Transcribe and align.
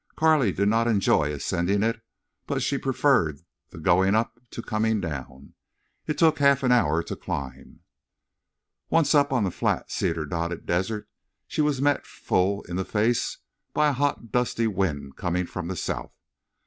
Carley 0.15 0.51
did 0.51 0.67
not 0.67 0.87
enjoy 0.87 1.31
ascending 1.31 1.83
it, 1.83 2.01
but 2.47 2.63
she 2.63 2.79
preferred 2.79 3.41
the 3.69 3.77
going 3.77 4.15
up 4.15 4.39
to 4.49 4.63
coming 4.63 4.99
down. 4.99 5.53
It 6.07 6.17
took 6.17 6.39
half 6.39 6.63
an 6.63 6.71
hour 6.71 7.03
to 7.03 7.15
climb. 7.15 7.81
Once 8.89 9.13
up 9.13 9.31
on 9.31 9.43
the 9.43 9.51
flat 9.51 9.91
cedar 9.91 10.25
dotted 10.25 10.65
desert 10.65 11.07
she 11.45 11.61
was 11.61 11.83
met, 11.83 12.07
full 12.07 12.63
in 12.63 12.77
the 12.77 12.83
face, 12.83 13.37
by 13.75 13.89
a 13.89 13.93
hot 13.93 14.31
dusty 14.31 14.65
wind 14.65 15.17
coming 15.17 15.45
from 15.45 15.67
the 15.67 15.75
south. 15.75 16.15